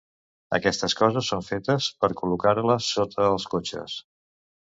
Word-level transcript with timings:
Aquestes 0.57 0.95
coses 1.01 1.27
són 1.33 1.43
fetes 1.49 1.89
per 2.05 2.09
col·locar-les 2.21 2.89
sota 2.97 3.27
els 3.35 3.49
cotxes. 3.55 4.01